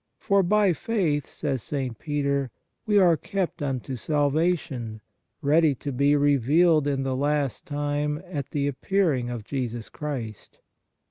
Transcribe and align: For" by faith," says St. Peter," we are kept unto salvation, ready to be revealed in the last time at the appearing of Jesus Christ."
For" 0.17 0.41
by 0.57 0.73
faith," 0.73 1.27
says 1.27 1.61
St. 1.61 1.95
Peter," 1.99 2.49
we 2.87 2.97
are 2.97 3.15
kept 3.15 3.61
unto 3.61 3.95
salvation, 3.95 4.99
ready 5.43 5.75
to 5.75 5.91
be 5.91 6.15
revealed 6.15 6.87
in 6.87 7.03
the 7.03 7.15
last 7.15 7.67
time 7.67 8.19
at 8.25 8.49
the 8.49 8.67
appearing 8.67 9.29
of 9.29 9.43
Jesus 9.43 9.89
Christ." 9.89 10.57